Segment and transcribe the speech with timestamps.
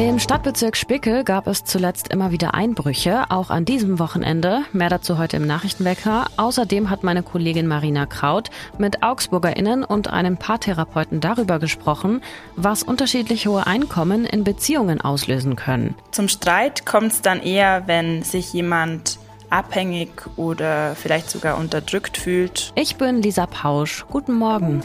[0.00, 4.62] Im Stadtbezirk Spickel gab es zuletzt immer wieder Einbrüche, auch an diesem Wochenende.
[4.72, 6.24] Mehr dazu heute im Nachrichtenwecker.
[6.38, 12.22] Außerdem hat meine Kollegin Marina Kraut mit AugsburgerInnen und einem Paartherapeuten darüber gesprochen,
[12.56, 15.94] was unterschiedlich hohe Einkommen in Beziehungen auslösen können.
[16.12, 19.18] Zum Streit kommt es dann eher, wenn sich jemand
[19.50, 22.72] abhängig oder vielleicht sogar unterdrückt fühlt.
[22.74, 24.06] Ich bin Lisa Pausch.
[24.08, 24.82] Guten Morgen.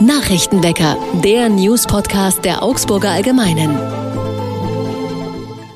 [0.00, 3.78] Nachrichtenwecker, der News-Podcast der Augsburger Allgemeinen.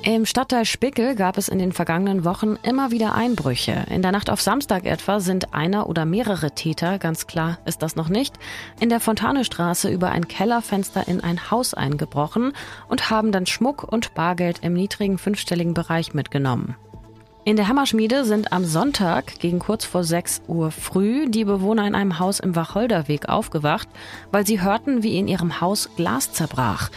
[0.02, 3.86] Im Stadtteil Spickel gab es in den vergangenen Wochen immer wieder Einbrüche.
[3.88, 7.94] In der Nacht auf Samstag etwa sind einer oder mehrere Täter, ganz klar ist das
[7.94, 8.34] noch nicht,
[8.80, 12.54] in der Fontanestraße über ein Kellerfenster in ein Haus eingebrochen
[12.88, 16.74] und haben dann Schmuck und Bargeld im niedrigen fünfstelligen Bereich mitgenommen.
[17.44, 21.94] In der Hammerschmiede sind am Sonntag gegen kurz vor 6 Uhr früh die Bewohner in
[21.94, 23.88] einem Haus im Wacholderweg aufgewacht,
[24.30, 26.90] weil sie hörten, wie in ihrem Haus Glas zerbrach.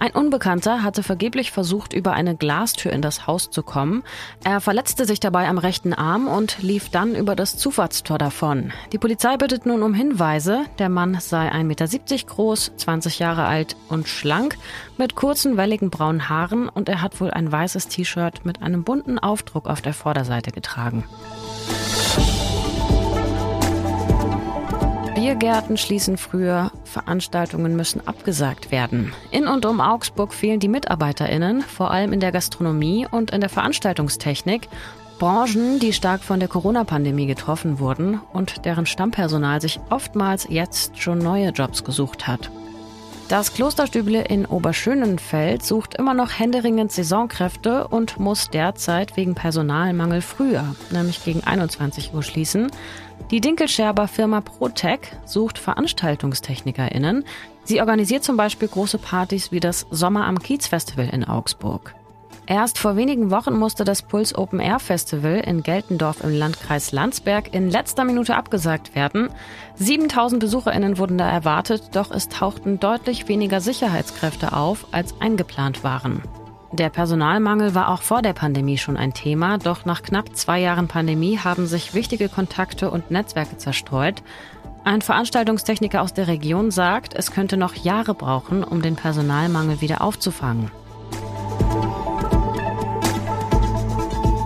[0.00, 4.04] Ein Unbekannter hatte vergeblich versucht, über eine Glastür in das Haus zu kommen.
[4.44, 8.72] Er verletzte sich dabei am rechten Arm und lief dann über das Zufahrtstor davon.
[8.92, 10.64] Die Polizei bittet nun um Hinweise.
[10.78, 11.86] Der Mann sei 1,70 Meter
[12.26, 14.56] groß, 20 Jahre alt und schlank,
[14.98, 19.18] mit kurzen, welligen braunen Haaren und er hat wohl ein weißes T-Shirt mit einem bunten
[19.18, 21.04] Aufdruck auf der Vorderseite getragen.
[25.18, 29.12] Biergärten schließen früher, Veranstaltungen müssen abgesagt werden.
[29.32, 33.50] In und um Augsburg fehlen die MitarbeiterInnen, vor allem in der Gastronomie und in der
[33.50, 34.68] Veranstaltungstechnik.
[35.18, 41.18] Branchen, die stark von der Corona-Pandemie getroffen wurden und deren Stammpersonal sich oftmals jetzt schon
[41.18, 42.52] neue Jobs gesucht hat.
[43.28, 50.74] Das Klosterstüble in Oberschönenfeld sucht immer noch händeringend Saisonkräfte und muss derzeit wegen Personalmangel früher,
[50.90, 52.70] nämlich gegen 21 Uhr schließen.
[53.30, 57.24] Die Dinkelscherber Firma Protec sucht VeranstaltungstechnikerInnen.
[57.64, 61.97] Sie organisiert zum Beispiel große Partys wie das Sommer am Kiez Festival in Augsburg.
[62.50, 67.52] Erst vor wenigen Wochen musste das Puls Open Air Festival in Geltendorf im Landkreis Landsberg
[67.52, 69.28] in letzter Minute abgesagt werden.
[69.74, 76.22] 7000 BesucherInnen wurden da erwartet, doch es tauchten deutlich weniger Sicherheitskräfte auf, als eingeplant waren.
[76.72, 80.88] Der Personalmangel war auch vor der Pandemie schon ein Thema, doch nach knapp zwei Jahren
[80.88, 84.22] Pandemie haben sich wichtige Kontakte und Netzwerke zerstreut.
[84.84, 90.00] Ein Veranstaltungstechniker aus der Region sagt, es könnte noch Jahre brauchen, um den Personalmangel wieder
[90.00, 90.70] aufzufangen.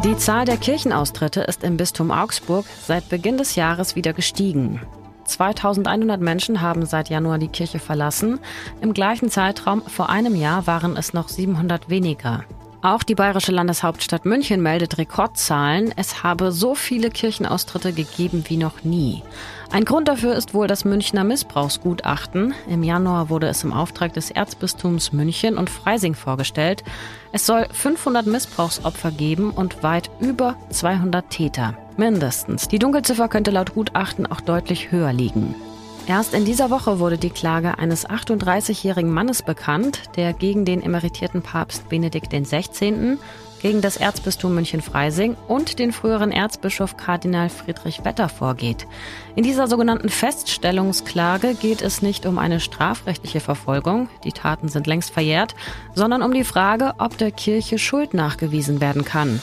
[0.05, 4.81] Die Zahl der Kirchenaustritte ist im Bistum Augsburg seit Beginn des Jahres wieder gestiegen.
[5.27, 8.41] 2100 Menschen haben seit Januar die Kirche verlassen.
[8.81, 12.43] Im gleichen Zeitraum vor einem Jahr waren es noch 700 weniger.
[12.85, 15.95] Auch die bayerische Landeshauptstadt München meldet Rekordzahlen.
[15.97, 19.23] Es habe so viele Kirchenaustritte gegeben wie noch nie.
[19.71, 22.55] Ein Grund dafür ist wohl das Münchner Missbrauchsgutachten.
[22.69, 26.83] Im Januar wurde es im Auftrag des Erzbistums München und Freising vorgestellt.
[27.31, 31.79] Es soll 500 Missbrauchsopfer geben und weit über 200 Täter.
[31.97, 32.67] Mindestens.
[32.67, 35.55] Die Dunkelziffer könnte laut Gutachten auch deutlich höher liegen.
[36.09, 41.43] Erst in dieser Woche wurde die Klage eines 38-jährigen Mannes bekannt, der gegen den emeritierten
[41.43, 43.19] Papst Benedikt XVI.,
[43.63, 48.89] gegen das Erzbistum München-Freising und den früheren Erzbischof Kardinal Friedrich Wetter vorgeht.
[49.37, 55.13] In dieser sogenannten Feststellungsklage geht es nicht um eine strafrechtliche Verfolgung, die Taten sind längst
[55.13, 55.55] verjährt,
[55.95, 59.41] sondern um die Frage, ob der Kirche Schuld nachgewiesen werden kann.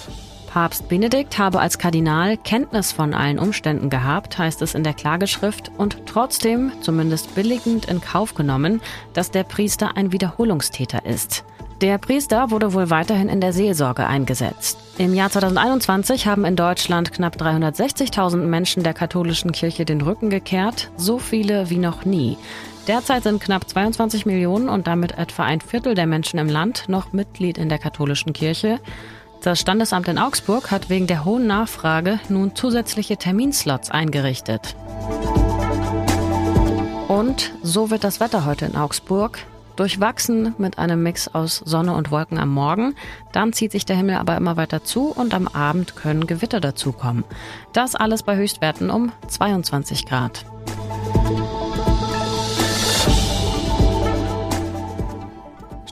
[0.49, 5.71] Papst Benedikt habe als Kardinal Kenntnis von allen Umständen gehabt, heißt es in der Klageschrift,
[5.77, 8.81] und trotzdem, zumindest billigend in Kauf genommen,
[9.13, 11.43] dass der Priester ein Wiederholungstäter ist.
[11.81, 14.79] Der Priester wurde wohl weiterhin in der Seelsorge eingesetzt.
[14.97, 20.89] Im Jahr 2021 haben in Deutschland knapp 360.000 Menschen der katholischen Kirche den Rücken gekehrt,
[20.97, 22.37] so viele wie noch nie.
[22.87, 27.13] Derzeit sind knapp 22 Millionen und damit etwa ein Viertel der Menschen im Land noch
[27.13, 28.79] Mitglied in der katholischen Kirche.
[29.41, 34.75] Das Standesamt in Augsburg hat wegen der hohen Nachfrage nun zusätzliche Terminslots eingerichtet.
[37.07, 39.40] Und so wird das Wetter heute in Augsburg.
[39.78, 42.96] Durchwachsen mit einem Mix aus Sonne und Wolken am Morgen.
[43.31, 47.23] Dann zieht sich der Himmel aber immer weiter zu und am Abend können Gewitter dazukommen.
[47.72, 50.43] Das alles bei Höchstwerten um 22 Grad.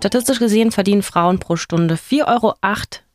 [0.07, 2.56] Statistisch gesehen verdienen Frauen pro Stunde 4,08 Euro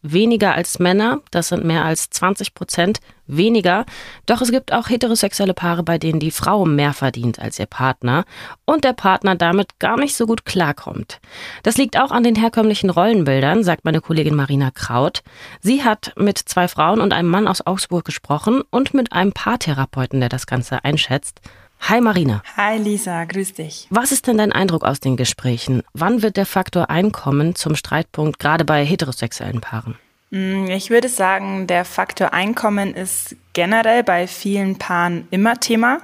[0.02, 1.20] weniger als Männer.
[1.30, 3.86] Das sind mehr als 20 Prozent weniger.
[4.26, 8.26] Doch es gibt auch heterosexuelle Paare, bei denen die Frau mehr verdient als ihr Partner
[8.66, 11.18] und der Partner damit gar nicht so gut klarkommt.
[11.62, 15.22] Das liegt auch an den herkömmlichen Rollenbildern, sagt meine Kollegin Marina Kraut.
[15.62, 20.20] Sie hat mit zwei Frauen und einem Mann aus Augsburg gesprochen und mit einem Paartherapeuten,
[20.20, 21.40] der das Ganze einschätzt.
[21.88, 22.42] Hi Marina.
[22.56, 23.88] Hi Lisa, grüß dich.
[23.90, 25.82] Was ist denn dein Eindruck aus den Gesprächen?
[25.94, 29.98] Wann wird der Faktor Einkommen zum Streitpunkt, gerade bei heterosexuellen Paaren?
[30.30, 36.00] Mm, ich würde sagen, der Faktor Einkommen ist generell bei vielen Paaren immer Thema.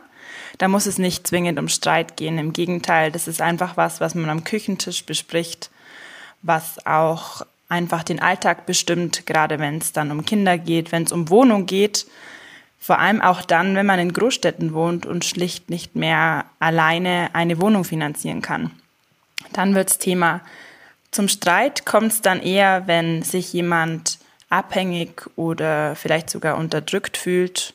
[0.59, 2.39] Da muss es nicht zwingend um Streit gehen.
[2.39, 5.71] Im Gegenteil, das ist einfach was, was man am Küchentisch bespricht,
[6.43, 11.13] was auch einfach den Alltag bestimmt, gerade wenn es dann um Kinder geht, wenn es
[11.13, 12.07] um Wohnung geht.
[12.79, 17.61] Vor allem auch dann, wenn man in Großstädten wohnt und schlicht nicht mehr alleine eine
[17.61, 18.71] Wohnung finanzieren kann.
[19.53, 20.41] Dann wird's Thema.
[21.11, 24.19] Zum Streit kommt es dann eher, wenn sich jemand
[24.51, 27.75] abhängig oder vielleicht sogar unterdrückt fühlt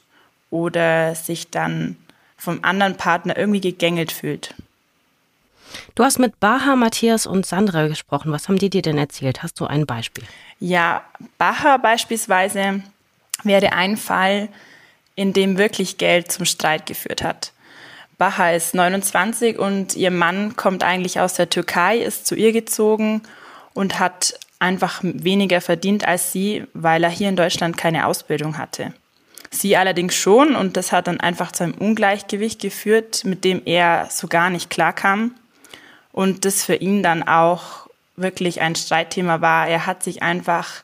[0.49, 1.97] oder sich dann
[2.37, 4.53] vom anderen Partner irgendwie gegängelt fühlt.
[5.95, 8.31] Du hast mit Baha, Matthias und Sandra gesprochen.
[8.31, 9.41] Was haben die dir denn erzählt?
[9.41, 10.23] Hast du ein Beispiel?
[10.59, 11.03] Ja,
[11.37, 12.83] Baha beispielsweise
[13.43, 14.49] wäre ein Fall,
[15.15, 17.51] in dem wirklich Geld zum Streit geführt hat.
[18.17, 23.21] Baha ist 29 und ihr Mann kommt eigentlich aus der Türkei, ist zu ihr gezogen
[23.73, 28.93] und hat einfach weniger verdient als sie, weil er hier in Deutschland keine Ausbildung hatte.
[29.51, 34.07] Sie allerdings schon und das hat dann einfach zu einem Ungleichgewicht geführt, mit dem er
[34.09, 35.35] so gar nicht klarkam
[36.11, 39.67] und das für ihn dann auch wirklich ein Streitthema war.
[39.67, 40.83] Er hat sich einfach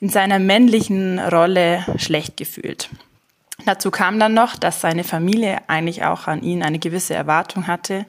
[0.00, 2.90] in seiner männlichen Rolle schlecht gefühlt.
[3.64, 8.04] Dazu kam dann noch, dass seine Familie eigentlich auch an ihn eine gewisse Erwartung hatte,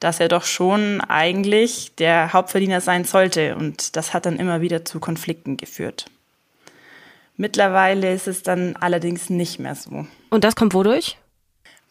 [0.00, 3.56] dass er doch schon eigentlich der Hauptverdiener sein sollte.
[3.56, 6.06] Und das hat dann immer wieder zu Konflikten geführt.
[7.36, 10.06] Mittlerweile ist es dann allerdings nicht mehr so.
[10.30, 11.18] Und das kommt wodurch?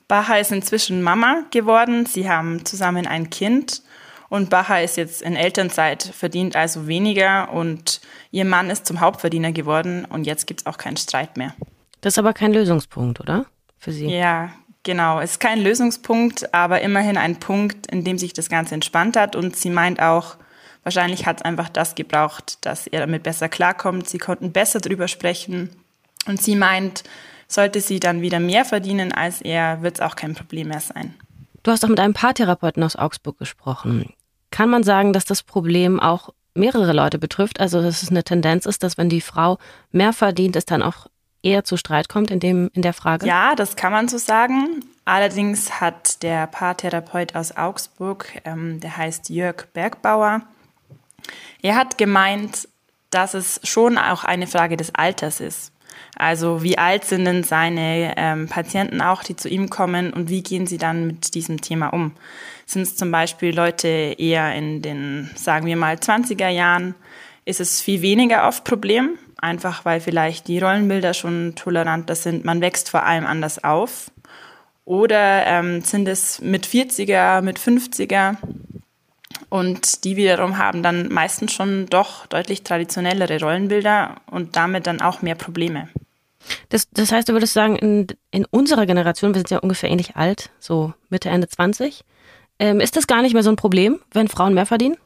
[0.07, 2.05] Baha ist inzwischen Mama geworden.
[2.05, 3.81] Sie haben zusammen ein Kind.
[4.29, 7.51] Und Baha ist jetzt in Elternzeit, verdient also weniger.
[7.51, 10.05] Und ihr Mann ist zum Hauptverdiener geworden.
[10.05, 11.53] Und jetzt gibt es auch keinen Streit mehr.
[12.01, 13.45] Das ist aber kein Lösungspunkt, oder?
[13.77, 14.07] Für Sie?
[14.07, 14.51] Ja,
[14.83, 15.19] genau.
[15.19, 19.35] Es ist kein Lösungspunkt, aber immerhin ein Punkt, in dem sich das Ganze entspannt hat.
[19.35, 20.35] Und sie meint auch,
[20.83, 24.09] wahrscheinlich hat es einfach das gebraucht, dass er damit besser klarkommt.
[24.09, 25.69] Sie konnten besser drüber sprechen.
[26.27, 27.03] Und sie meint,
[27.47, 31.15] sollte sie dann wieder mehr verdienen als er, wird es auch kein Problem mehr sein.
[31.63, 34.13] Du hast auch mit einem Paartherapeuten aus Augsburg gesprochen.
[34.49, 37.59] Kann man sagen, dass das Problem auch mehrere Leute betrifft?
[37.59, 39.59] Also, dass es eine Tendenz ist, dass wenn die Frau
[39.91, 41.07] mehr verdient, es dann auch
[41.43, 43.25] eher zu Streit kommt in, dem, in der Frage?
[43.25, 44.83] Ja, das kann man so sagen.
[45.05, 50.41] Allerdings hat der Paartherapeut aus Augsburg, ähm, der heißt Jörg Bergbauer,
[51.61, 52.67] er hat gemeint,
[53.09, 55.71] dass es schon auch eine Frage des Alters ist.
[56.15, 60.43] Also wie alt sind denn seine ähm, Patienten auch, die zu ihm kommen und wie
[60.43, 62.13] gehen sie dann mit diesem Thema um?
[62.65, 66.95] Sind es zum Beispiel Leute eher in den, sagen wir mal, 20er Jahren,
[67.43, 72.45] ist es viel weniger oft Problem, einfach weil vielleicht die Rollenbilder schon toleranter sind.
[72.45, 74.11] Man wächst vor allem anders auf.
[74.85, 78.37] Oder ähm, sind es mit 40er, mit 50er?
[79.49, 85.21] Und die wiederum haben dann meistens schon doch deutlich traditionellere Rollenbilder und damit dann auch
[85.21, 85.89] mehr Probleme.
[86.69, 90.15] Das, das heißt, du würdest sagen, in, in unserer Generation, wir sind ja ungefähr ähnlich
[90.15, 92.03] alt, so Mitte, Ende 20,
[92.59, 94.97] ähm, ist das gar nicht mehr so ein Problem, wenn Frauen mehr verdienen?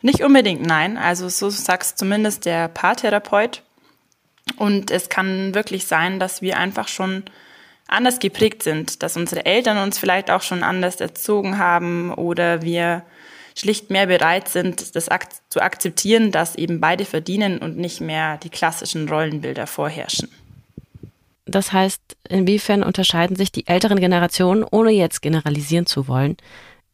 [0.00, 0.96] Nicht unbedingt, nein.
[0.96, 3.62] Also so sagt zumindest der Paartherapeut.
[4.56, 7.24] Und es kann wirklich sein, dass wir einfach schon
[7.86, 13.02] anders geprägt sind, dass unsere Eltern uns vielleicht auch schon anders erzogen haben oder wir
[13.56, 18.36] schlicht mehr bereit sind, das ak zu akzeptieren, dass eben beide verdienen und nicht mehr
[18.38, 20.28] die klassischen Rollenbilder vorherrschen.
[21.44, 26.36] Das heißt, inwiefern unterscheiden sich die älteren Generationen, ohne jetzt generalisieren zu wollen,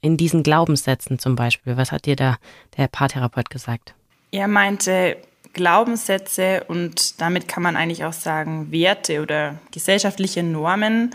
[0.05, 1.79] in diesen Glaubenssätzen zum Beispiel?
[1.79, 2.37] Was hat dir da
[2.77, 3.95] der Paartherapeut gesagt?
[4.33, 5.17] Er meinte,
[5.55, 11.15] Glaubenssätze und damit kann man eigentlich auch sagen, Werte oder gesellschaftliche Normen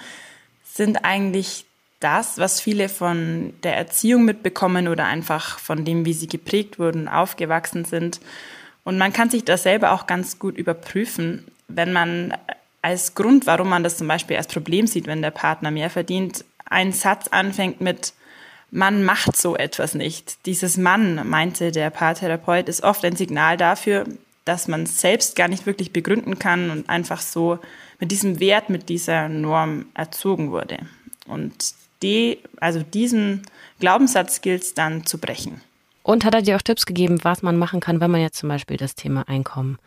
[0.63, 1.65] sind eigentlich
[1.99, 7.07] das, was viele von der Erziehung mitbekommen oder einfach von dem, wie sie geprägt wurden,
[7.07, 8.19] aufgewachsen sind.
[8.85, 12.33] Und man kann sich das selber auch ganz gut überprüfen, wenn man
[12.81, 16.43] als Grund, warum man das zum Beispiel als Problem sieht, wenn der Partner mehr verdient,
[16.65, 18.13] einen Satz anfängt mit
[18.71, 20.45] man macht so etwas nicht.
[20.45, 24.05] Dieses Mann, meinte der Paartherapeut, ist oft ein Signal dafür,
[24.45, 27.59] dass man selbst gar nicht wirklich begründen kann und einfach so
[27.99, 30.79] mit diesem Wert, mit dieser Norm erzogen wurde.
[31.27, 31.53] Und
[32.01, 33.43] die, also diesen
[33.79, 35.61] Glaubenssatz gilt es dann zu brechen.
[36.01, 38.49] Und hat er dir auch Tipps gegeben, was man machen kann, wenn man jetzt zum
[38.49, 39.77] Beispiel das Thema Einkommen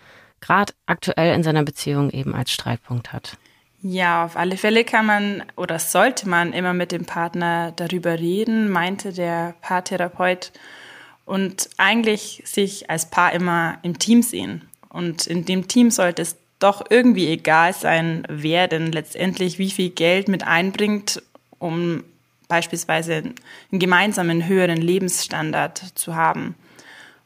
[0.40, 3.38] gerade aktuell in seiner Beziehung eben als Streitpunkt hat?
[3.82, 8.70] Ja, auf alle Fälle kann man oder sollte man immer mit dem Partner darüber reden,
[8.70, 10.52] meinte der Paartherapeut.
[11.24, 14.62] Und eigentlich sich als Paar immer im Team sehen.
[14.88, 19.90] Und in dem Team sollte es doch irgendwie egal sein, wer denn letztendlich wie viel
[19.90, 21.22] Geld mit einbringt
[21.62, 22.02] um
[22.48, 26.56] beispielsweise einen gemeinsamen höheren Lebensstandard zu haben.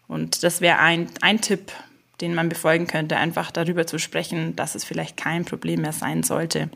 [0.09, 1.73] Und das wäre ein, ein Tipp,
[2.21, 6.23] den man befolgen könnte, einfach darüber zu sprechen, dass es vielleicht kein Problem mehr sein
[6.23, 6.71] sollte.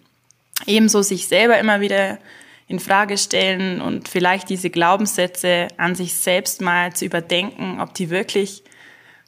[0.66, 2.18] Ebenso sich selber immer wieder
[2.66, 8.10] in Frage stellen und vielleicht diese Glaubenssätze an sich selbst mal zu überdenken, ob die
[8.10, 8.62] wirklich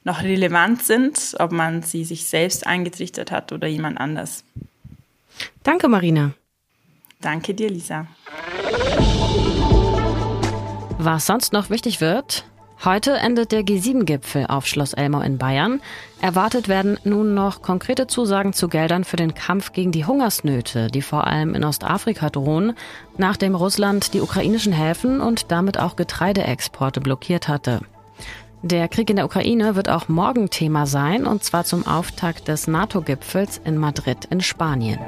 [0.05, 4.45] noch relevant sind, ob man sie sich selbst eingetrichtert hat oder jemand anders.
[5.63, 6.33] Danke, Marina.
[7.21, 8.07] Danke dir, Lisa.
[10.99, 12.45] Was sonst noch wichtig wird,
[12.85, 15.81] Heute endet der G7-Gipfel auf Schloss Elmau in Bayern.
[16.21, 21.01] Erwartet werden nun noch konkrete Zusagen zu Geldern für den Kampf gegen die Hungersnöte, die
[21.01, 22.73] vor allem in Ostafrika drohen,
[23.17, 27.83] nachdem Russland die ukrainischen Häfen und damit auch Getreideexporte blockiert hatte.
[28.63, 32.67] Der Krieg in der Ukraine wird auch morgen Thema sein, und zwar zum Auftakt des
[32.67, 34.99] NATO-Gipfels in Madrid in Spanien.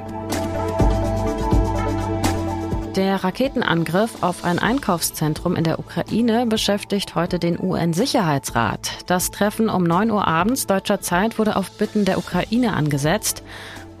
[2.95, 8.89] Der Raketenangriff auf ein Einkaufszentrum in der Ukraine beschäftigt heute den UN-Sicherheitsrat.
[9.05, 13.43] Das Treffen um 9 Uhr abends deutscher Zeit wurde auf Bitten der Ukraine angesetzt.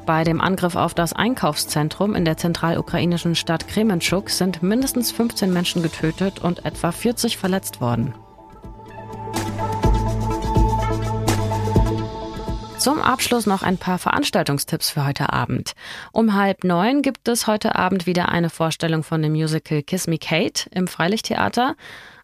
[0.05, 5.83] Bei dem Angriff auf das Einkaufszentrum in der zentralukrainischen Stadt Kremenchuk sind mindestens 15 Menschen
[5.83, 8.13] getötet und etwa 40 verletzt worden.
[12.85, 15.73] Zum Abschluss noch ein paar Veranstaltungstipps für heute Abend.
[16.11, 20.19] Um halb neun gibt es heute Abend wieder eine Vorstellung von dem Musical Kiss Me
[20.19, 21.75] Kate im Freilichttheater.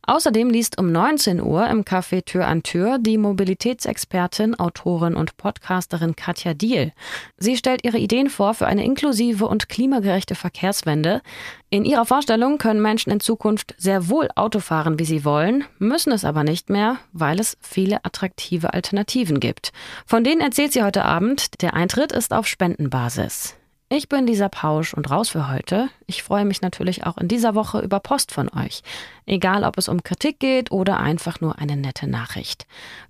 [0.03, 6.15] Außerdem liest um 19 Uhr im Café Tür an Tür die Mobilitätsexpertin, Autorin und Podcasterin
[6.15, 6.91] Katja Diel.
[7.38, 11.22] Sie stellt ihre Ideen vor für eine inklusive und klimagerechte Verkehrswende.
[11.70, 16.12] In ihrer Vorstellung können Menschen in Zukunft sehr wohl Auto fahren, wie sie wollen, müssen
[16.12, 19.72] es aber nicht mehr, weil es viele attraktive Alternativen gibt.
[20.05, 21.62] Von denen erzählt sie heute Abend.
[21.62, 23.55] Der Eintritt ist auf Spendenbasis.
[23.93, 25.89] Ich bin Lisa Pausch und raus für heute.
[26.07, 28.83] Ich freue mich natürlich auch in dieser Woche über Post von euch.
[29.25, 32.67] Egal, ob es um Kritik geht oder einfach nur eine nette Nachricht.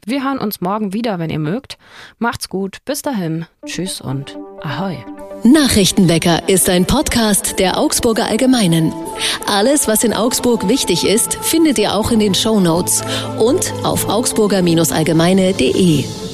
[0.07, 1.77] Wir hören uns morgen wieder, wenn ihr mögt.
[2.17, 2.79] Macht's gut.
[2.83, 3.45] Bis dahin.
[3.63, 4.97] Tschüss und Ahoi.
[5.43, 8.91] Nachrichtenwecker ist ein Podcast der Augsburger Allgemeinen.
[9.45, 13.03] Alles, was in Augsburg wichtig ist, findet ihr auch in den Show Notes
[13.37, 16.30] und auf augsburger-allgemeine.de.